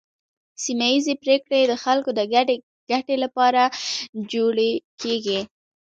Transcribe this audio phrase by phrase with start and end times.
[0.63, 2.55] سیمه ایزې پریکړې د خلکو د ګډې
[2.91, 3.61] ګټې لپاره
[4.31, 5.39] جوړې کیږي.